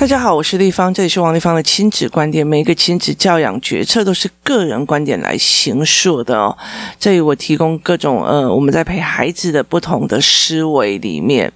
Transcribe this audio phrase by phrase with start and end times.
[0.00, 2.44] 大家好，我是丽芳，这里是王丽芳的亲子观点。
[2.44, 6.56] 每一个亲子教养决策都是个人观点来形塑的哦。
[6.98, 11.52] 这里我提供各种呃，我们在陪孩子的不同的思维里面。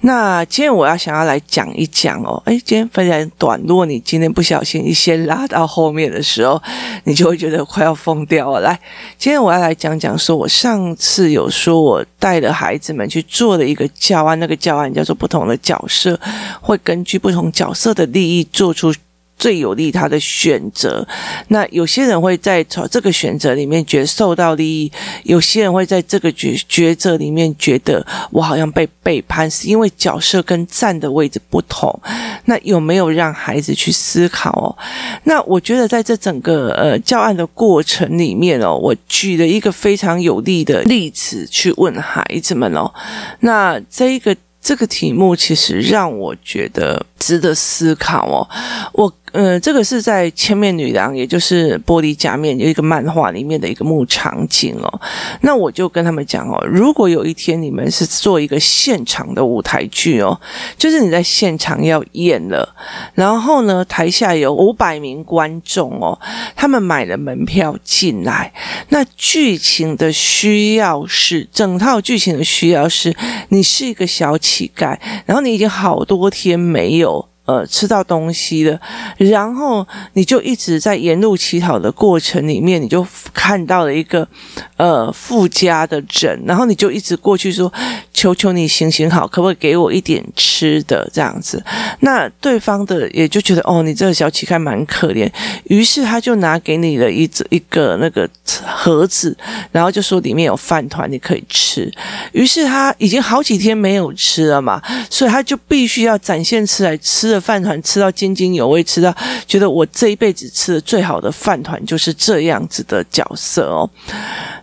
[0.00, 3.60] 那今天我要想要来讲一讲哦，哎，今天非常短。
[3.66, 6.60] 如果你今天不小心一些拉到后面的时候，
[7.04, 8.60] 你就会觉得快要疯掉了。
[8.60, 8.78] 来，
[9.16, 16.18] 今天我要来讲讲，说我上次有说我带着孩子们去做的一个教案，那个教案叫做不同的角色，
[16.60, 18.92] 会根据不同角色的利益做出。
[19.36, 21.06] 最有利他的选择，
[21.48, 24.92] 那有些人会在这个选择里面觉得受到利益，
[25.24, 31.92] 有些人会在这个抉抉择里面觉得我好像被背叛，是因为角色跟站的位置不同。
[32.44, 34.70] 那有没有让孩子去思考哦？
[35.24, 42.92] 那我觉得在这整个呃教案的过程里面哦，我举了一个非常有利的例子去问孩子们哦。
[43.40, 48.48] 那这一个这个题目其实让我觉得值得思考哦，
[48.92, 49.12] 我。
[49.34, 55.00] 嗯，这个是在《千面女郎》，也就是《玻璃假面》有一个漫画里面的一个幕场景哦。
[55.40, 60.38] 那我就跟他们讲哦，如果有一天你们是做一个现场的舞台剧哦，
[60.76, 62.76] 就是你在现场要演了，
[63.14, 66.20] 然后呢，台下有五百名观众哦，
[66.54, 68.52] 他们买了门票进来，
[68.90, 73.16] 那剧情的需要是整套剧情的需要是，
[73.48, 77.11] 你是一个小乞丐，然后你已经好多天没有。
[77.52, 78.80] 呃，吃到东西了，
[79.18, 84.26] 然后你就一直在沿路乞讨的过程里面，你就看到了一个
[84.78, 87.70] 呃富家的人，然后你就一直过去说
[88.14, 91.62] ：“求求你行行好，可不可以给我一点吃的？”这样子，
[92.00, 95.28] 那对方的也就觉得哦，你这个小乞丐蛮可怜，
[95.64, 98.28] 于是他就拿给你了一一个那个
[98.64, 99.36] 盒子，
[99.72, 101.92] 然后就说里面有饭团，你可以吃。
[102.30, 107.32] 于是他已经好几天没有吃了嘛，所以他就必须要展现出来吃。
[107.32, 109.14] 的饭团吃到津津有味，吃到
[109.46, 113.88] 觉得我这一辈子吃的最好的饭团就是这样子的角色哦。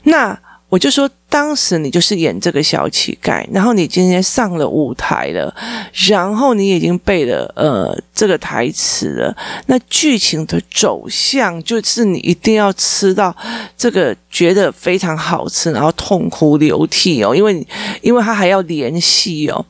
[0.03, 0.37] 那
[0.67, 5.53] 我就说，当时你就是演这个小乞丐，然后你今天上了舞台了，
[6.07, 13.35] 然后你已经背了呃这个台词了，那剧情的走向就是你一定要吃到
[13.77, 17.65] 这个觉得非常好吃，然后痛哭流涕哦，因为
[18.01, 19.63] 因为他还要联系哦。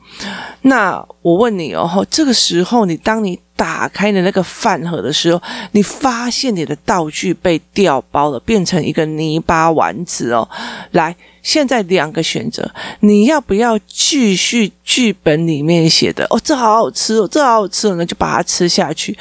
[0.62, 5.42] 那我问你哦，这个时候你当你打开的那个饭盒的时候，
[5.72, 10.48] 你发现你的道具被调包了，变成一个泥巴丸子哦。
[10.92, 12.70] 来，现在两个选择，
[13.00, 16.24] 你要不要继续剧本里面写的？
[16.30, 19.16] 哦，这好好吃哦，这好好吃哦，那就把它吃下去。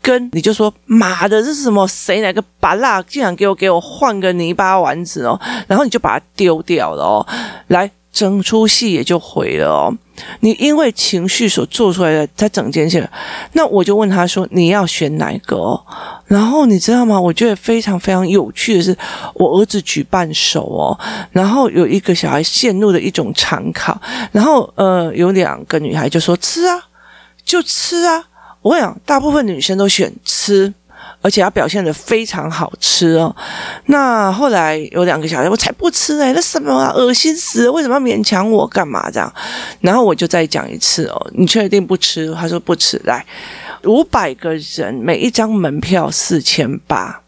[0.00, 1.86] 跟你就说，妈的，这是什么？
[1.86, 5.40] 谁哪个巴辣竟然给我给我换个泥巴丸子哦？
[5.68, 7.26] 然后你就把它丢掉了哦。
[7.68, 7.90] 来。
[8.12, 9.96] 整出戏也就毁了哦！
[10.40, 13.08] 你因为情绪所做出来的，他整件事，
[13.54, 15.82] 那我就问他说：“你要选哪一个哦？”
[16.28, 17.18] 然后你知道吗？
[17.18, 18.94] 我觉得非常非常有趣的是，
[19.34, 20.98] 我儿子举半手哦，
[21.30, 23.98] 然后有一个小孩陷入了一种长考，
[24.30, 26.78] 然后呃，有两个女孩就说：“吃啊，
[27.44, 28.22] 就吃啊！”
[28.60, 30.72] 我想大部分女生都选吃。
[31.22, 33.34] 而且他表现得非常好吃哦。
[33.86, 37.72] 那后来有两个小孩，我才不吃哎，那什么啊，恶心死了！
[37.72, 39.32] 为什么要勉强我干嘛这样？
[39.80, 42.34] 然后我就再讲一次哦，你确定不吃？
[42.34, 43.00] 他说不吃。
[43.04, 43.24] 来，
[43.84, 47.22] 五百个人，每一张门票四千八，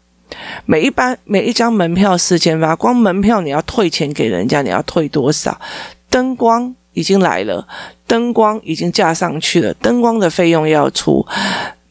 [0.65, 5.59] 每一班每一张门票四千八，光门票你要退钱给人家，你要退多少？
[6.09, 7.67] 灯光已经来了，
[8.07, 11.25] 灯光已经架上去了，灯光的费用要出。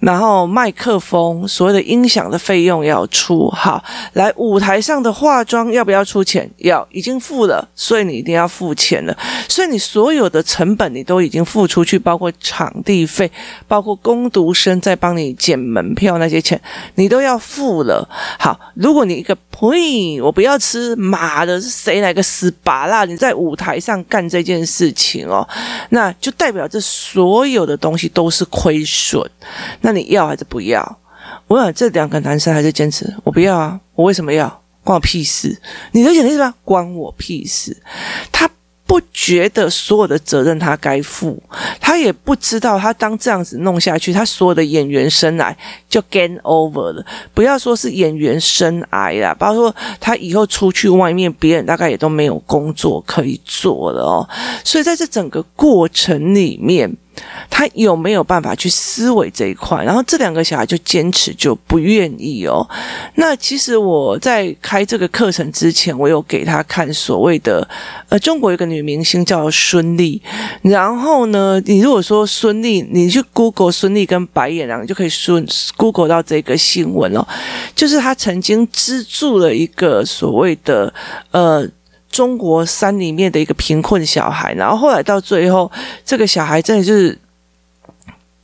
[0.05, 3.83] 然后麦克风，所有的音响的费用要出，好，
[4.13, 6.49] 来舞台上的化妆要不要出钱？
[6.59, 9.17] 要，已经付了，所以你一定要付钱了。
[9.49, 13.31] 所以你所有的成本你都已经付出去，包括场地费，
[13.67, 16.61] 包括工读生在帮你捡门票那些钱，
[16.97, 18.07] 你都要付了。
[18.39, 23.07] 好，如果你一个呸，我不要吃，马的，是谁来个死芭乐？
[23.07, 25.49] 你在舞台上干这件事情哦，
[25.89, 29.25] 那就代表这所有的东西都是亏损。
[29.81, 30.99] 那你要还是不要？
[31.46, 33.81] 我想这两个男生还是坚持，我不要啊！
[33.94, 34.46] 我为什么要？
[34.82, 35.58] 关我屁事！
[35.93, 36.52] 你理解的意思吧？
[36.62, 37.75] 关我屁事！
[38.31, 38.46] 他
[38.87, 41.43] 不觉得所有的责任他该负，
[41.81, 45.55] 他也不知道他当这样子弄下去，他所有的演员生涯
[45.88, 47.02] 就 game over 了。
[47.32, 54.29] 不要说是演员生涯啦，包括他以后出去外面，别人大概也都没有工作可以做了哦。
[54.62, 56.94] 所以在这整个过程里面。
[57.50, 59.82] 他有没有办法去思维这一块？
[59.84, 62.66] 然后这两个小孩就坚持就不愿意哦。
[63.14, 67.66] 那其实我在开这个课程之前，我有给他看所谓的
[68.08, 70.20] 呃，中国有个女明星叫孙俪。
[70.62, 75.46] 然后呢，你如果说孙俪，你去 Google 孙俪跟白眼狼，就可以顺
[75.76, 77.26] Google 到这个新闻哦。
[77.75, 80.93] 就是他曾经资助了一个所谓的
[81.31, 81.69] 呃。
[82.14, 85.69] 中国山里面的一个贫困小孩，然后后来到最后，
[86.05, 87.19] 这个小孩真的就是，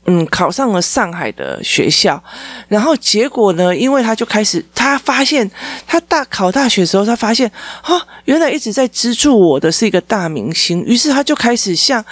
[0.07, 2.21] 嗯，考上了上海的学校，
[2.67, 5.49] 然后结果呢，因为他就开始，他发现
[5.87, 7.49] 他大考大学的时候，他发现
[7.83, 7.95] 啊，
[8.25, 12.03] 原来一直在资助我的是一个大明星，于是他就开始向。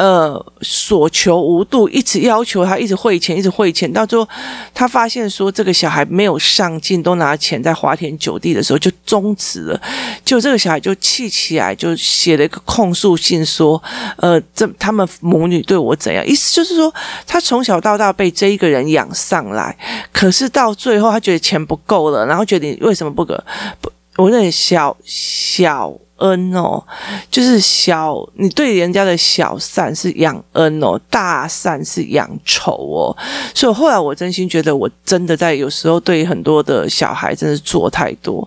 [0.00, 4.26] 呃，所求无度，一直要求他，一直汇钱，一直汇钱，到最后
[4.72, 9.78] 他发现说这个小孩没有上进，都拿钱在花天酒地的时候就终止了。
[10.24, 13.82] 就这个小孩就气起来，就写了一个控诉信，说，
[14.16, 16.26] 呃，这他们母女对我怎样？
[16.26, 16.90] 意思就是说，
[17.26, 19.76] 他从小到大被这一个人养上来，
[20.14, 23.34] 可是到最后他觉得钱不够了，然后觉得你为什么不给？
[23.82, 25.94] 不，我认为小小。
[26.20, 26.84] 恩哦，
[27.30, 33.16] 就是小，你对人家的小善是养恩哦，大善是养仇哦。
[33.54, 38.46] 所以后来我真心觉得，我真的在有时候对很多的小孩真的做太多。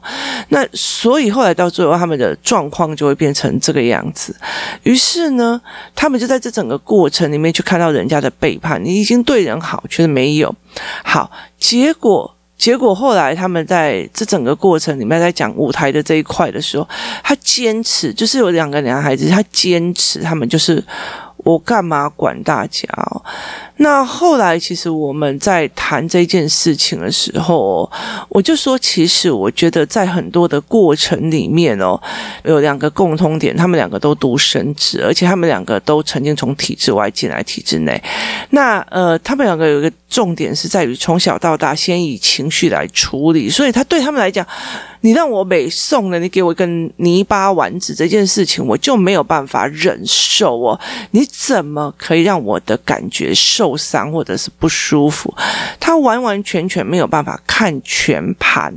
[0.50, 4.36] 那所以后来到最后，他们的状况就会变成这个样子。
[4.84, 5.60] 于是呢，
[5.96, 8.80] 他们就在这整个过程里面去看到人家的背叛。
[8.86, 10.56] 你已经对人好，却没有
[11.04, 12.36] 好结果。
[12.64, 16.88] 结果后来他们在这整个过程里面在讲舞台的这一块的时候，
[17.22, 20.82] 他坚持就是有两个男孩子，他坚持他们就是。
[21.46, 23.22] 我干嘛管大家哦？
[23.76, 27.92] 那后来其实我们在谈这件事情的时候，
[28.30, 32.00] 我就说，其实我觉得在很多的过程里面哦，
[32.46, 38.02] 有两个共通点，他们两个都独生子，而且他们两个都曾经从体制外进来体制内。
[38.52, 44.46] 那呃，他们两个有一个重点是在于从小到大先以情绪来处理，所以他对他们来讲。
[45.06, 46.66] 你让我美送了，你给我一个
[46.96, 50.80] 泥巴丸子这件事情，我就没有办法忍受哦。
[51.12, 55.36] 你怎么可以让我的感觉受伤或者是不舒服？
[55.78, 58.74] 他完完全全没有办法看全盘，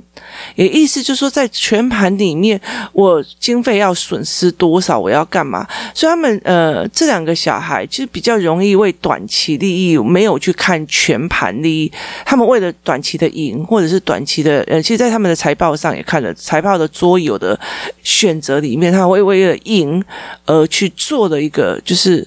[0.55, 2.61] 也意思就是说，在全盘里面，
[2.93, 5.67] 我经费要损失多少，我要干嘛？
[5.95, 11.93] 所以他们呃，这两个小孩其实比较容易为短期利益，没有去看全盘利益。
[12.25, 16.33] 他们为了短期的赢，或者是短期的呃，其实，在他们的财报上也看了。
[16.35, 17.59] 财报的桌游的
[18.03, 20.05] 选择里面，他会为了赢
[20.45, 22.27] 而去做的一个就是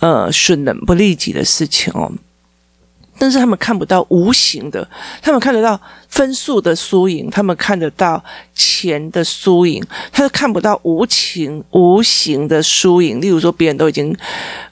[0.00, 2.10] 呃损人不利己的事情哦。
[3.18, 4.88] 但是他们看不到无形的，
[5.20, 5.80] 他们看得到
[6.12, 8.22] 分数的输赢，他们看得到
[8.54, 9.82] 钱的输赢，
[10.12, 13.20] 他是看不到无情无形的输赢。
[13.20, 14.14] 例如说，别人都已经。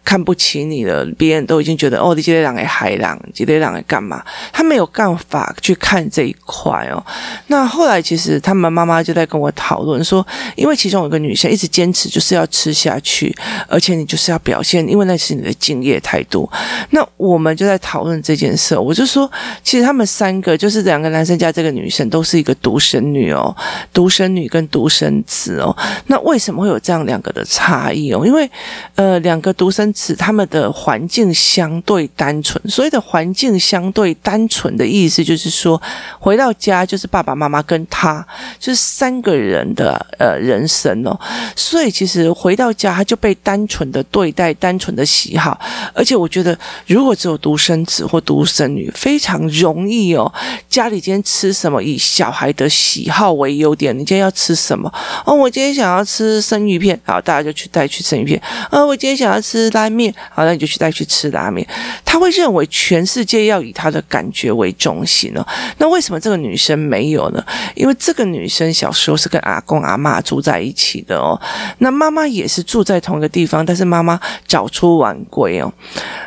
[0.02, 4.24] 看不起你了，别人都已经觉得哦，你这些人给害人，这些人给干嘛？
[4.52, 7.00] 他没有办法去看这一块哦。
[7.46, 10.26] 那后来其实他们妈妈就在跟我讨论说，
[10.56, 13.32] 因为其中有个女生一直坚持就是要吃下去，
[13.68, 16.50] 而且你就是要表现，因为那是你的敬业态度。
[16.90, 19.30] 那我们就在讨论这件事，我就说，
[19.62, 23.54] 其实他们三个就是两个男生加这个女生都是一个独生女哦，
[23.92, 25.76] 独生女跟独生子哦。
[26.06, 28.24] 那为什么会有这样两个的差异哦？
[28.24, 28.48] 因为
[28.94, 29.80] 呃，两个独生。
[29.92, 35.80] 子他们的环境相对单纯，所谓的环境相对单纯的意思就是说，
[36.18, 38.24] 回到家就是爸爸妈妈跟他，
[38.58, 41.18] 就是三个人的呃人生哦。
[41.56, 45.58] 所以其实回到家他就被单纯的对待，单纯的喜好。
[45.92, 46.56] 而且我觉得，
[46.86, 50.32] 如果只有独生子或独生女，非常容易哦。
[50.68, 53.94] 家里今天吃什么，以小孩的喜好为优点。
[53.94, 54.92] 你今天要吃什么？
[55.24, 58.40] 哦，我今天想要吃生鱼片，好，大家就去带去生鱼片。
[58.70, 59.70] 哦，我今天想要吃。
[59.70, 61.64] 拉面，好，那你就去带去吃拉面。
[62.04, 65.46] 他会认为全世界要以他的感觉为中心哦？
[65.78, 67.44] 那为什么这个女生没有呢？
[67.76, 71.40] 因为这个女生小时候是跟阿公阿嬷住在一起的哦。
[71.78, 75.72] 那妈妈也是住在同一个地方，但是妈妈早出晚归哦。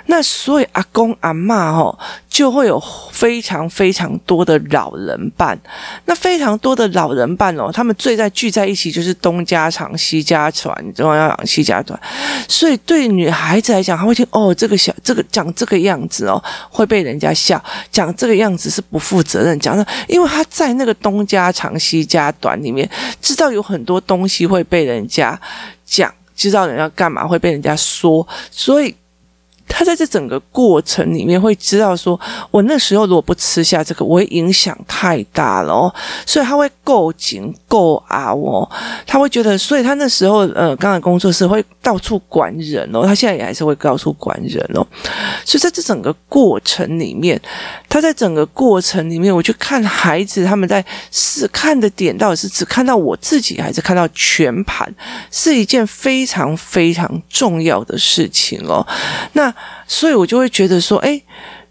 [0.05, 2.81] 那所以阿公阿嬷哦，就会有
[3.11, 5.57] 非常非常多的老人伴。
[6.05, 11.99] 那非常多的老人伴哦，他们最在聚在一起就是东家长西家短，东家长西家短。
[12.47, 17.61] 所以对女孩子来讲，她会听哦，这个小这个讲这个样子哦，会被人家笑，
[17.91, 22.89] 讲这个样子是不负责任，讲的，因为她在那个东家长西家短里面，
[23.21, 25.39] 知道有很多东西会被人家
[25.85, 28.93] 讲，知道人家干嘛会被人家说，所以。
[29.67, 32.19] 他在这整个过程里面会知道说，
[32.51, 35.93] 我那时候如果不吃下这个，我会影响太大了哦，
[36.25, 38.69] 所以他会够紧够啊哦，
[39.07, 44.85] 他会觉得，所以他那时候呃，刚才工作室会到处管人哦，他现在也还是会到处管人哦，
[45.45, 47.41] 所以在这整个过程里面，
[47.89, 54.93] 他在整个过程里面，我去看孩子他们在是看的点到底是只看到我自己，还是看到全盘，
[55.31, 58.85] 是一件非常非常重要的事情哦，
[59.33, 59.52] 那。
[59.87, 61.21] 所以我就会觉得说，哎，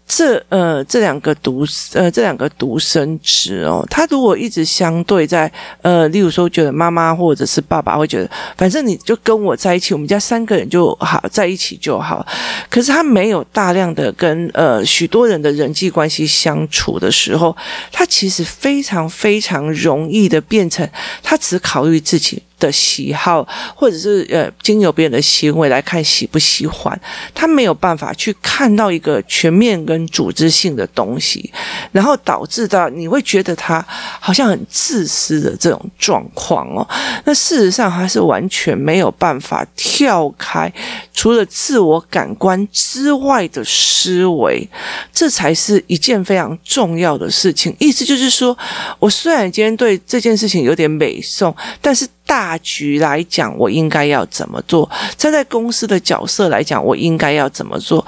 [0.05, 5.49] 这呃这两个独呃这两个独生子哦，他如果一直相对在
[5.81, 12.25] 呃，例如说觉得妈妈或者是爸爸会觉得，反正你就跟我在一起，我们家三个人就好在一起就好。
[12.69, 17.55] 可是他没有大量的跟呃许多人的人际关系相处的时候，
[17.91, 20.87] 他其实非常非常容易的变成
[21.21, 22.43] 他只考虑自己。
[22.59, 26.99] 的喜好，或者是呃，经由别人的行为来看喜不喜欢，
[27.33, 31.51] 他没有办法去看到一个全面跟组织性的东西，
[31.91, 33.85] 然后导致到你会觉得他
[34.19, 36.87] 好像很自私的这种状况哦。
[37.25, 40.71] 那事实上他是完全没有办法跳开
[41.13, 44.67] 除了自我感官之外的思维，
[45.13, 47.75] 这才是一件非常重要的事情。
[47.79, 48.57] 意思就是说，
[48.99, 52.07] 我虽然今天对这件事情有点美颂，但是。
[52.25, 54.89] 大局来讲，我应该要怎么做？
[55.17, 58.03] 站在公司的角色来讲，我应该要怎么做？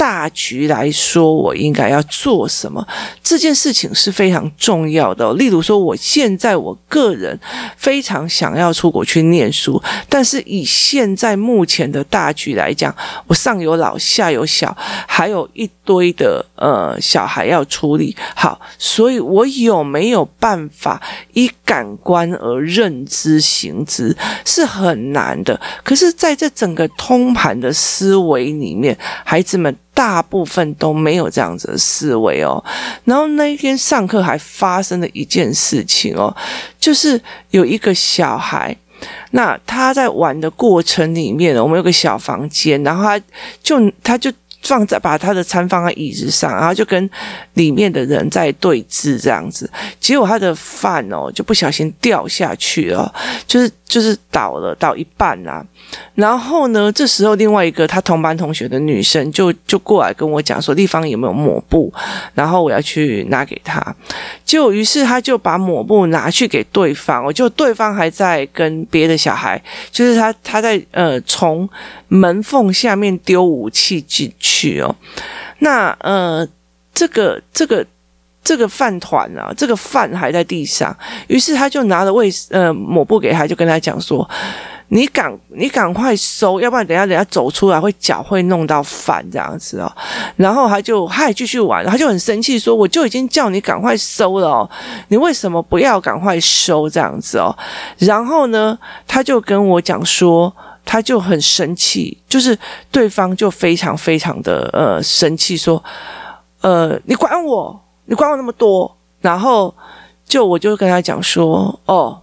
[0.00, 2.82] 大局来说，我应该要做什么？
[3.22, 5.30] 这件事情是非常重要的。
[5.34, 7.38] 例如说，我现在我个人
[7.76, 9.78] 非常想要出国去念书，
[10.08, 14.74] 但是以现在目前的大局来讲，我上有老下有小，
[15.06, 18.16] 还有一堆的呃小孩要处理。
[18.34, 20.98] 好，所以我有没有办法
[21.34, 24.16] 以感官而认知行之，
[24.46, 25.60] 是很难的。
[25.84, 29.76] 可是，在这整个通盘的思维里面，孩子们。
[30.00, 32.64] 大部分都没有这样子的思维哦，
[33.04, 36.34] 然后那一天上课还发生了一件事情哦，
[36.78, 38.74] 就是有一个小孩，
[39.32, 43.20] 那他在玩的过程里面，我们有个小房间，然后他
[43.62, 44.32] 就他就。
[44.62, 47.10] 放在把他的餐放在椅子上，然后就跟
[47.54, 53.12] 里面的人在对峙这样子，结果他的饭哦就不小心掉下去了，
[53.46, 55.64] 就是就是倒了倒一半啦、
[56.14, 61.92] 然后呢，这时候另外一个他同班同学的女生就就过来跟我讲说，地方有没有抹布，
[62.34, 63.82] 然后我要去拿给他。
[64.44, 71.68] 结果于是他就把抹布拿去给对方，我就对方还在跟别的小孩，就是他他在呃从
[72.08, 74.49] 门缝下面丢武器进去。
[74.50, 74.92] 去哦，
[75.60, 76.46] 那呃，
[76.92, 77.86] 这个这个
[78.42, 80.96] 这个饭团啊，这个饭还在地上，
[81.28, 84.28] 于是他就拿了卫呃抹布给他，就跟他讲说
[84.88, 89.92] ：“你赶你赶快收，要不然等下等下走出来会脚会弄到饭这样子哦。”
[90.36, 94.70] 然后他就还继续玩，他就很生气说：“我就已经叫你赶快收了哦，
[95.08, 97.56] 你为什么不要赶快收这样子哦？”
[97.98, 98.76] 然后呢，
[99.06, 100.52] 他就跟我讲说。
[100.84, 102.58] 他就很生气，就是
[102.90, 105.82] 对方就非常非常的呃生气，说
[106.62, 109.74] ：“呃，你管我，你管我那么多。”然后
[110.26, 112.20] 就我就跟他讲说：“哦，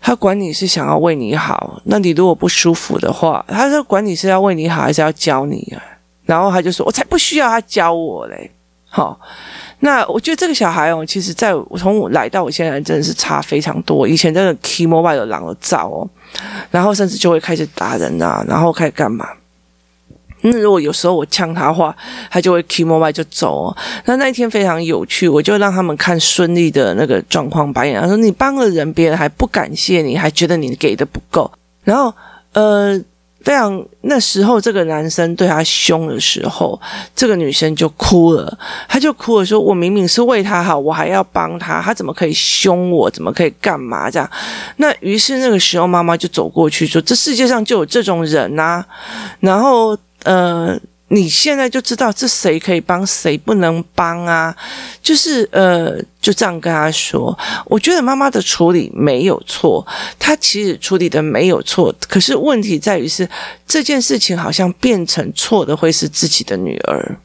[0.00, 5.82] 他管你是想要为你好，那你如果不舒服的话，他说管你是要为你好还是要教你啊？”
[6.26, 8.50] 然后他就说：“我才不需要他教我嘞。”
[8.90, 9.18] 好。
[9.82, 14.06] 那我觉得这个小孩哦，其实在我从我来到我现在真的是差非常多。
[14.06, 16.08] 以前真的 key mobile 的狼的照哦，
[16.70, 19.26] 然后甚至就会开始打人啊，然后开始干嘛？
[20.42, 21.96] 那如果有时候我呛他话，
[22.30, 23.76] 他就会 key mobile 就走哦。
[24.04, 31.50] 那那一天非常有趣，我就让他们看孙俪的那个状况白眼，他说你帮了人，别人还不感谢你，还觉得你给的不够，
[31.84, 32.14] 然后
[32.52, 33.00] 呃。
[33.42, 36.80] 非常那时候，这个男生对她凶的时候，
[37.14, 38.58] 这个女生就哭了。
[38.88, 43.10] 她就哭了，说：“我明明是为他好，我还要帮他，他怎么可以凶我？
[43.10, 44.10] 怎么可以干嘛？
[44.10, 44.30] 这样？”
[44.76, 48.84] 那于是那个时候，妈妈就走过去说：“这世界上就有这种人呐。”
[49.40, 50.78] 然后，呃。
[51.12, 54.54] 你现在就知道这谁可以帮，谁不能帮啊？
[55.02, 57.36] 就是呃，就这样跟他说。
[57.66, 59.84] 我觉得妈妈的处理没有错，
[60.20, 61.92] 她其实处理的没有错。
[62.08, 63.28] 可是问题在于是
[63.66, 67.18] 这件事情好像变成错的会是自己的女儿。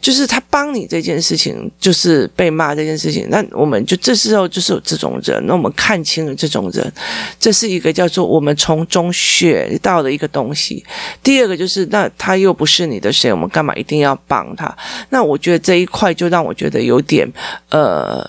[0.00, 6.92] 就是他帮你这件事情，就是被骂这件事情，那我们就这时候就是有这种人，那我们看清了这种人，
[7.38, 10.84] 这是一个叫做我们从中学到的一个东西。
[11.22, 14.76] 第二个就是，那他又不是你的谁，我们干嘛一定要帮他？
[15.10, 17.30] 那我觉得这一块就让我觉得有点
[17.70, 18.28] 呃。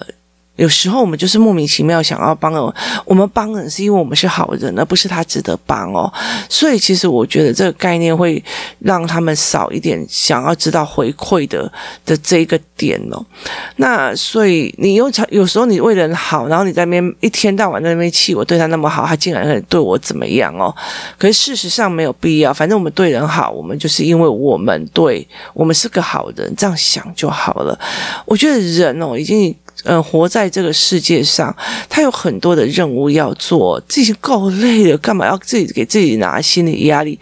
[0.57, 2.73] 有时候我们就是莫名其妙想要帮人，
[3.05, 6.11] 我们帮人是因为我们是好人，而不是他值得帮哦。
[6.49, 8.43] 所以其实我觉得这个概念会
[8.79, 11.71] 让他们少一点想要知道回馈的
[12.05, 13.23] 的这一个点哦。
[13.77, 20.75] 那所以你又有时候你为人好，然后你在那边一天到晚在那边气我对他那么好，他竟然会对我怎么样哦？
[21.17, 27.79] 可是事实上没有必要，反正我们对人好，我们就是因为我们对我们是个好人，这样想就好了。
[28.25, 29.55] 我觉得人哦已经。
[29.83, 31.55] 嗯，活在这个世界上，
[31.87, 37.17] 他有很多的任务要做，自己够累了，干嘛要自己给自己拿心理压力？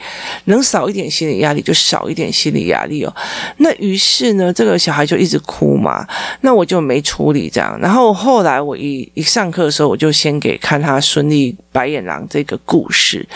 [0.46, 3.14] 能少一点心理压力就少一点心理压力哦。
[3.58, 6.08] 那于是呢，这个小孩就一直哭嘛，
[6.42, 7.78] 那我就没处理这样。
[7.80, 13.28] 然后后来我一一上课的时候，我就先给看他孙俪白眼狼这个故事，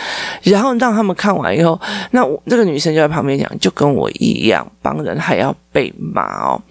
[0.44, 1.80] 然后让他们看完以后，
[2.12, 6.62] 那我这个女生就在旁边讲，就跟我一样，帮人还要被骂哦。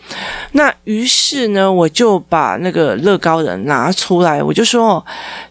[0.52, 5.04] 那于是呢，我就把把那个乐高人拿出来，我就说。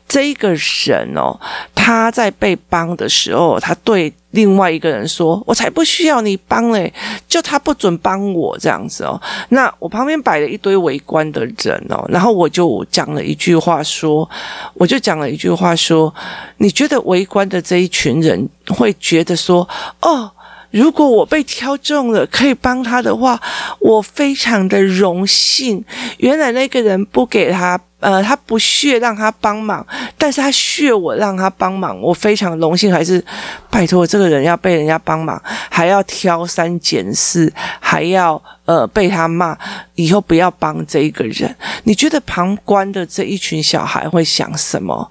[0.08, 0.48] 这一个
[0.86, 1.38] 人哦，
[1.76, 6.94] 他在被帮的时候，他对另外一个人说：“我才不需要你帮嘞，
[7.28, 14.28] 就他不准帮我这样子哦。”那我旁边摆了一堆围观的人哦，然后我就讲了一句话说
[14.76, 16.16] ：“我就讲了一句话说，
[16.60, 19.68] 你觉得围观的这一群人会觉得说，
[20.00, 20.32] 哦？”
[20.72, 23.40] 如果我被挑中了，可以帮他的话，
[23.80, 25.84] 我非常的荣幸。
[26.18, 29.86] 原来那个人不给他，呃，他不屑让他帮忙，
[30.18, 32.92] 但是他屑我让他帮忙，我非常荣幸。
[32.92, 33.24] 还是
[33.70, 39.58] 拜托这个人要被人家帮忙，还要挑三拣四，还要呃被他骂，
[39.96, 41.56] 以后不要帮这一个人。
[41.84, 45.10] 你觉得旁观的这一群小孩会想什么？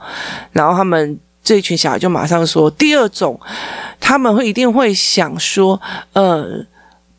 [0.53, 1.19] 然后他们。
[1.47, 3.39] 这一群小孩就马上说，第二种，
[4.01, 5.81] 他们会一定会想说，
[6.13, 6.45] 呃，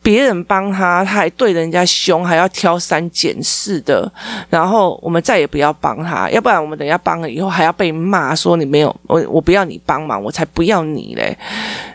[0.02, 4.12] 别人帮他，他还对人家凶，还要挑三拣四的，
[4.50, 11.38] 然后我们再也不要帮他，要不然我们等一下帮了以后还要被骂，说你没有我，我不要你帮忙，我才不要你嘞，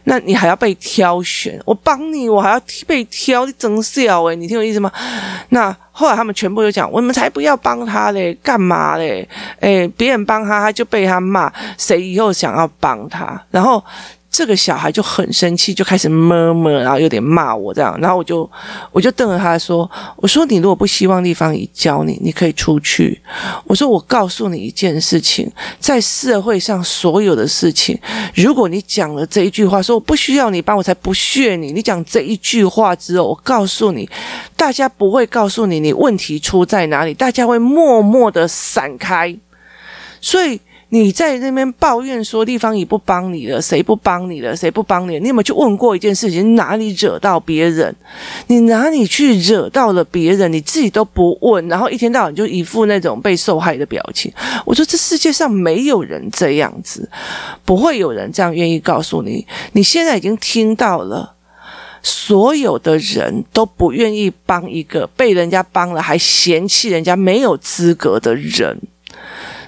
[0.04, 4.90] 那你还要被挑选，我帮你，我还要被挑，你真笑诶，你听我意思吗？
[5.50, 5.76] 那。
[5.94, 9.28] 后来他们全部都讲，我们才不要帮他嘞，干嘛嘞？
[9.61, 13.40] 诶，别人帮他，他就被他骂，谁以后想要帮他？
[13.50, 13.85] 然后。
[14.33, 18.51] 这个小孩就很生气，就开始摸摸，然后有点骂我这样，然后我就
[18.91, 23.21] 我就瞪着他说：“我说你如果不希望立方体教你，你可以出去。
[23.67, 25.47] 我说我告诉你一件事情，
[25.79, 27.99] 在社会上所有的事情，
[28.35, 34.09] 如果你讲了这一句话，说我不需要你帮我才不屑你，你讲这一句话之后，我告诉你，
[34.57, 39.37] 大家不会告诉你你问题出在哪里，大家会默默的闪开，
[40.23, 40.59] 所以。”
[40.94, 44.55] 你在那边抱怨说地方已不帮你了，谁不帮你了？
[44.55, 45.18] 谁不帮你？
[45.18, 46.55] 你有没有去问过一件事情？
[46.55, 47.96] 哪里惹到别人？
[48.48, 50.52] 你哪里去惹到了别人？
[50.52, 54.31] 你自己都不问，然后一天到晚就一副那种被受害的表情。
[54.66, 57.09] 我说这世界上没有人这样子，
[57.64, 59.46] 不会有人这样愿意告诉你。
[59.72, 61.37] 你现在已经听到了，
[62.02, 68.78] 所有的人都不愿意帮一个被人家帮了还嫌弃人家没有资格的人。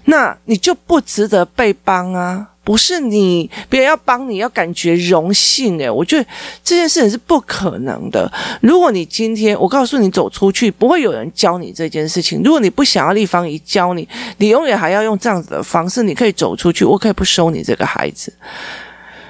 [0.07, 2.49] 那你就不值得被帮啊！
[2.63, 6.27] 不是你，别人要帮你要感觉荣幸诶，我觉得
[6.63, 8.31] 这件事情是不可能的。
[8.63, 12.43] 如果你今天我告诉你走出去，不会有人教你这件事情。
[12.43, 18.33] 如果你不想要立方仪教你，你永远还要用这样子的方式，你可以走出去，我可以不收你这个孩子。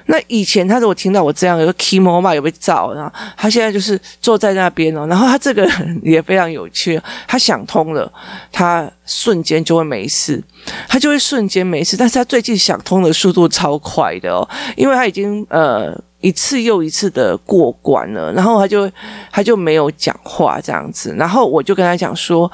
[0.06, 8.12] 那以前他如果听到我这样有个 key mo 嘛，有被照，然后他现在就是坐在那边哦，然后他这个人也非常有趣，他想通了，
[8.52, 10.42] 他瞬间就会没事，
[10.86, 18.90] 他就会瞬间没事，但是他最近想通的速度超快的哦，因为他已经呃一次又一次的过关了，然后他就
[19.32, 22.50] 他就没有讲话这样子，然后我就跟他讲说，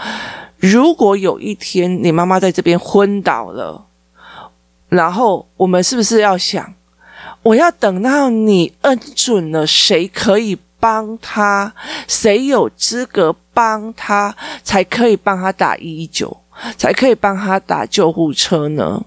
[0.59, 3.85] 如果有一天你妈妈在这边昏倒了，
[4.89, 6.73] 然后我们是不是要想？
[7.43, 11.75] 我要等到你恩准了，谁可以帮他，
[12.07, 16.37] 谁有资格帮他，才可以帮他打一一九，
[16.77, 19.05] 才可以帮他打救护车呢？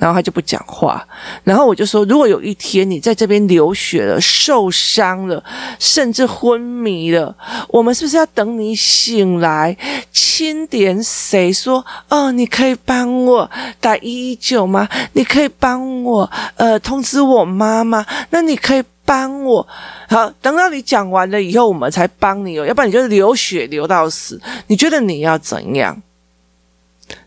[0.00, 1.06] 然后他就不讲话，
[1.44, 5.44] 然后我就说：如果有一天你在这边流血了、受伤了，
[5.78, 7.36] 甚至昏迷了，
[7.68, 9.76] 我们是不是要等你醒来，
[10.10, 14.88] 清点谁说：哦，你可以帮我打一一九吗？
[15.12, 18.06] 你可以帮我呃通知我妈妈？
[18.30, 19.68] 那你可以帮我？
[20.08, 24.40] 好，等到你讲完了以后，我们才帮你哦，要不然你就流血流到死。
[24.68, 26.00] 你觉得你要怎样？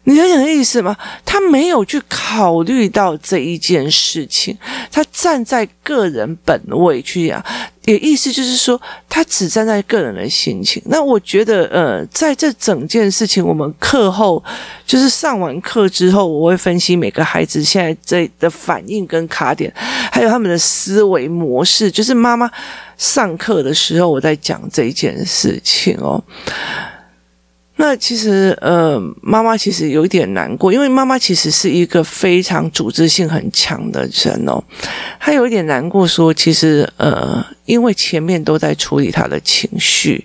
[0.05, 0.95] 你了解的意思吗？
[1.25, 4.57] 他没有去考虑到这一件事情，
[4.91, 7.43] 他站在个人本位去讲，
[7.85, 10.81] 也意思就是说，他只站在个人的心情。
[10.87, 14.43] 那我觉得，呃，在这整件事情，我们课后
[14.85, 19.73] 就是上完课之后，我会分析每个孩子现在这的反应跟卡点，
[20.11, 21.89] 还有他们的思维模式。
[21.89, 22.51] 就是妈妈
[22.97, 26.21] 上课的时候，我在讲这一件事情哦。
[27.75, 34.63] 那其实，呃，妈妈其实有一点难过，因为妈妈其实是一个非常组织性很强的人哦。
[35.19, 40.23] 她有一点难过，说其实，呃，因为前面都在处理她的情绪，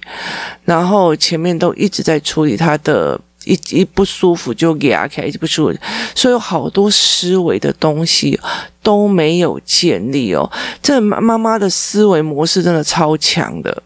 [0.64, 5.78] 然后前面都一直在处理她的一一不舒服就给阿凯一直不舒服，
[6.14, 8.38] 所以有好多思维的东西
[8.82, 10.48] 都没有建立哦。
[10.82, 13.82] 这妈妈妈的思维模式真的超强的。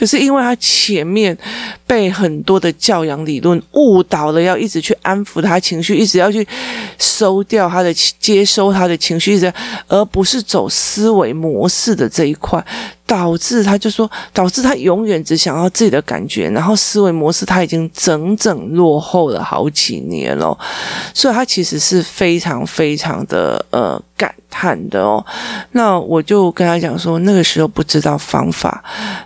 [0.00, 1.36] 可是因为他前面
[1.86, 6.46] 被很多的教养理论误导了，要一直去安抚他情绪，一直要去
[6.98, 9.52] 收掉他的接收他的情绪，一直
[9.88, 12.64] 而不是走思维模式的这一块。
[13.10, 20.56] 导致他就说，导致他永远只想要自己的感觉，然后思维模式他已经整整落后了好几年了，
[21.12, 25.26] 所以他其实是非常非常的呃感叹的哦。
[25.72, 28.80] 那我就跟他讲说，那个时候不知道方法，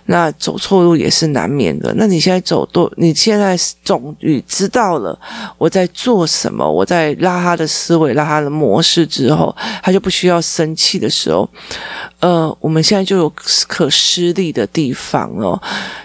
[0.05, 1.93] 那走错路也是难免的。
[1.95, 5.15] 那你现在走多，你现在终于知道了
[5.59, 11.47] 我在做什么，我在拉他的思维，拉他的模式之后，他就不需要生气的时候，
[12.19, 13.31] 呃，我们现在就有。
[13.75, 15.61] 可失利的地方哦，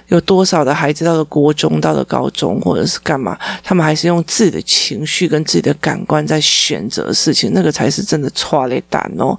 [0.08, 9.38] 有多少的孩子到了国中，到了高中，或者是干嘛，他们还是用自己的情绪跟自己的感官在选择事情，那个才是真的错了胆哦。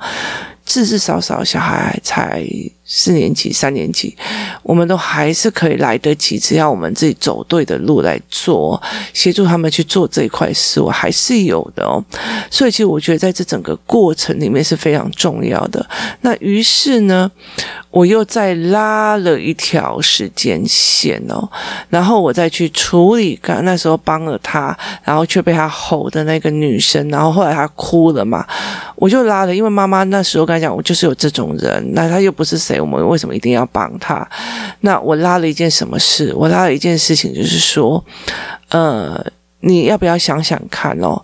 [0.72, 2.42] 至至少少小孩才
[2.86, 4.16] 四年级、三年级，
[4.64, 8.82] 我们都还是可以来得及，只要我们自己走对的路来做，
[9.14, 12.02] 协助他们去做这一块事，我还是有的哦。
[12.50, 15.86] 所以，其实我觉得在这整个过程里面是非常重要的。
[16.22, 17.30] 那于是呢，
[17.90, 21.50] 我又再拉了一条时间线哦，
[21.90, 28.46] 然后我再去处理刚那时候帮了他，然后却被他吼的那个女生，然后后来他哭了嘛，
[29.02, 34.30] 我就拉了，因为妈妈那时候跟他讲，我就是有这种人，那他又不是谁，我们为什么一定要帮他？
[34.82, 36.32] 那我拉了一件什么事？
[36.36, 38.06] 我拉了一件事情，就是说，
[38.70, 39.26] 呃，
[39.62, 41.20] 你要不要想想看哦，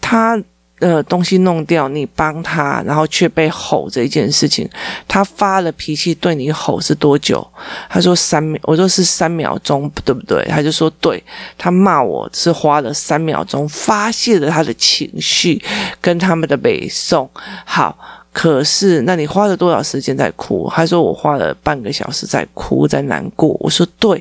[0.00, 0.40] 他。
[0.80, 4.68] 呃，东西弄掉，你帮他，然后却被吼这一件事情，
[5.06, 7.46] 他发了脾气对你吼是多久？
[7.88, 10.44] 他说三秒，我说是三秒钟，对不对？
[10.50, 11.22] 他就说对，
[11.56, 15.62] 他骂我是花了三秒钟发泄了他的情绪
[16.00, 17.30] 跟他们的北宋。
[17.64, 17.96] 好。
[18.34, 20.68] 可是，那你花了多少时间在哭？
[20.74, 23.56] 他说我花了半个小时在哭，在难过。
[23.60, 24.20] 我说对。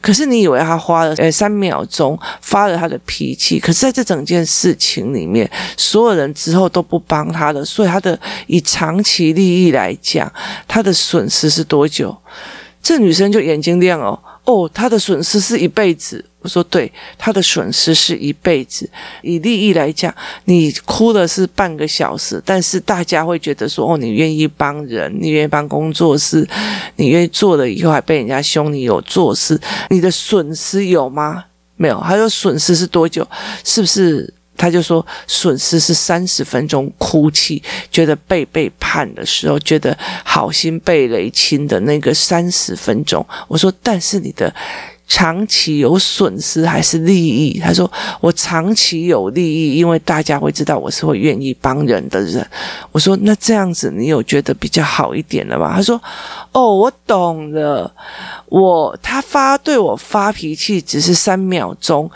[0.00, 3.58] 可是你以为他花了呃三秒钟发了他的脾气？
[3.58, 8.16] 可是在这整件事情里面，所有人之后都不帮他的，所以他的
[8.46, 10.32] 以长期利益来讲，
[10.68, 12.16] 他的损失是多久？
[12.82, 14.18] 这女生就眼睛亮哦。
[14.44, 16.24] 哦，她的损失是一辈子。
[16.40, 18.88] 我说对，她的损失是一辈子。
[19.22, 20.14] 以利益来讲，
[20.44, 26.46] 你哭的是半个小时，但是大家会觉得说，哦，你愿意帮人，你愿意帮工作室，
[26.96, 29.60] 你愿意做了以后还被人家凶，你有做事，
[29.90, 31.44] 你的损失有吗？
[31.76, 32.00] 没有。
[32.00, 33.26] 他说损失是多久？
[33.64, 34.32] 是不是？
[34.58, 43.24] 他就说，损失是三十分钟哭泣，觉得被背叛的时候，觉得好心被雷亲的那个三十分钟。
[43.46, 44.52] 我说，但是你的
[45.06, 47.58] 长期有损失还是利益？
[47.58, 47.90] 他说，
[48.20, 52.46] 我长期有利益，因为大家会知道我是会愿意帮人的人。
[52.92, 55.72] 我说，那这样子你有觉得比较好一点了吗？
[55.76, 55.98] 他说，
[56.52, 57.90] 哦，我懂了。
[58.50, 62.10] 我他发对我发脾气只是三秒钟，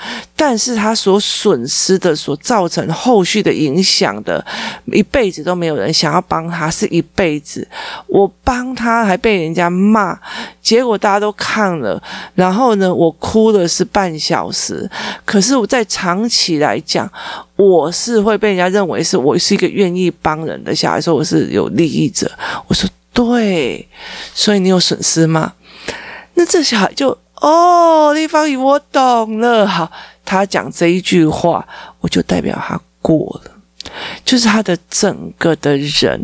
[0.45, 4.45] 但是他所损失的、所造成后续的影响的，
[4.87, 7.67] 一辈子都没有人想要帮他，是一辈子。
[8.09, 10.19] 我帮他还被人家骂，
[10.61, 12.03] 结果大家都看了，
[12.35, 14.91] 然后呢，我哭的是半小时。
[15.25, 17.09] 可是我在长期来讲，
[17.55, 22.29] 我是会被人家认为是我是一个愿意帮人的小孩，说我是有利益者。
[22.67, 23.87] 我说对，
[24.35, 25.53] 所以你有损失吗？
[26.35, 29.67] 那这小孩就哦，丽芳姨，我懂了。
[29.67, 29.91] 好，
[30.25, 31.67] 他讲这一句话，
[32.01, 33.51] 我就代表他过了。
[34.25, 36.19] 就是他的整个的人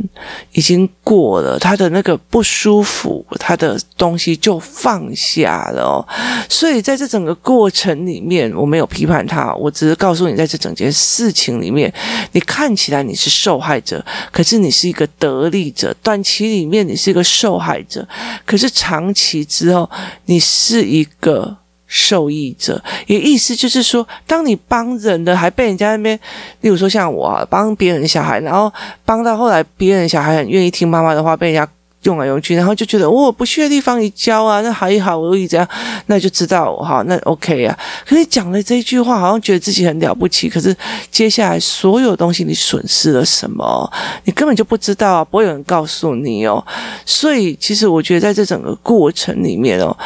[0.52, 6.06] 已经过了，他的那个不舒服，他的东西就放下了。
[6.48, 11.92] 所以在这整个过程里面，我没有批判他，我只是告诉你，在这整件事情里面，
[12.32, 15.94] 你看起来你是受害者，可是你是一个得利者。
[16.00, 18.06] 短期里面你是一个受害者，
[18.46, 19.90] 可是长期之后，
[20.26, 21.54] 你是一个
[21.90, 26.14] 受益者，也意思就是说，当你帮人的还被人家那边，
[26.60, 28.70] 例如说像我啊，帮别人小孩，然后
[29.06, 31.66] 帮到后来别人小孩很愿意听妈妈的话，被人家
[32.02, 35.66] 用来用去，然后就觉得我、哦、不屑的地方你教啊，那还好而已，这样
[36.06, 37.76] 那就知道哈，那 OK 啊。
[38.06, 40.76] 可是讲了这一句话，好像觉得自己很了不起，可是
[41.10, 43.90] 接下来所有东西你损失了什么？
[44.24, 46.64] 你根本就不知道啊，不会有人告诉你哦。
[47.06, 49.96] 所以其实我觉得在这整个过程里面哦，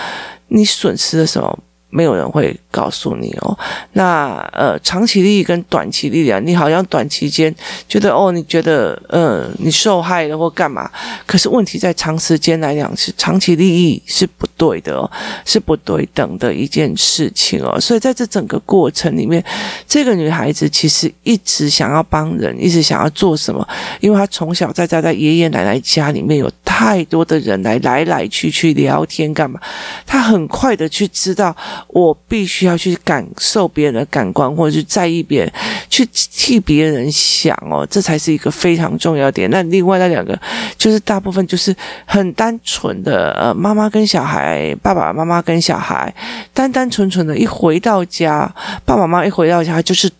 [0.49, 1.59] 你损失了什么？
[1.95, 3.57] 没有人会告诉你哦。
[3.93, 7.55] 那呃，长期利益跟短期利益啊，你好像短期间
[7.87, 10.91] 觉得哦，你觉得呃，你受害了或干嘛？
[11.27, 15.11] 可是问题在长时间来讲是长期利益是不对的哦，
[15.45, 17.79] 是不对等的一件事情哦。
[17.79, 19.45] 所以在这整个过程里面，
[19.87, 23.69] 这个女孩子其实一直想要帮人，一直想要做什么？
[24.01, 29.61] 因为她从小在在在爷爷奶奶家里面有太多的人来来来去去聊天干嘛？
[30.07, 31.55] 她很快的去知道。
[31.88, 35.53] 我必须要去感受别人的感官，或者是在意别人，
[35.88, 39.49] 去替别人想哦，这才是一个非常重要点。
[39.51, 40.38] 那另外那两个，
[40.79, 46.14] 就是大部分就是很单纯的，呃，妈妈跟小孩，爸爸妈妈跟小孩，
[46.55, 48.53] 单单纯纯的，一回到家，
[48.85, 50.11] 爸爸妈妈一回到家就是。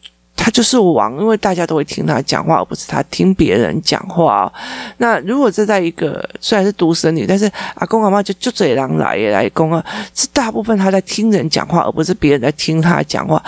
[0.44, 4.52] 他就是王，因为大家都会听他讲话，而不是他听别人讲话。
[4.96, 9.85] 那如果这在一个虽然是独生女，但是阿公阿妈就就嘴狼来也来公啊，
[10.16, 13.40] 是大部分他在听人讲话，而不是别人在听他讲话。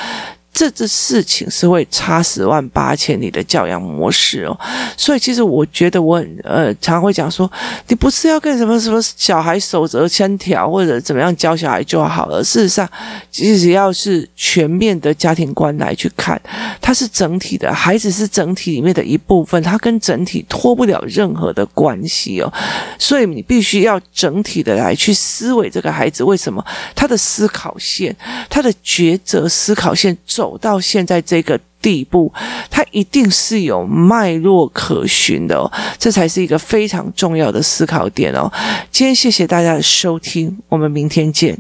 [0.55, 4.57] 这这事情是会差十万八千里的教养模式哦，
[4.97, 7.51] 所以其实我觉得我很呃常会讲说，
[7.89, 12.43] 你不是要跟什么什么小孩守则千条或者怎么样教小孩就好了。
[12.45, 12.89] 事实上，
[13.33, 16.41] 其实要是全面的家庭观来去看，
[16.81, 22.53] 它是整体的，孩子是整体里面的一部分，它跟整体脱不了任何的关系哦。
[22.97, 26.65] 所以你必须要整体的来去思维这个孩子为什么
[26.95, 28.15] 他的思考线，
[28.49, 30.44] 他的抉择思考线重。
[30.45, 32.31] 走到现在这个地步，
[32.71, 38.53] 它一定是有脉络可循的哦，这才是一个非常重要的思考点哦。
[38.91, 41.57] 今天谢谢大家的收听，我们明天见。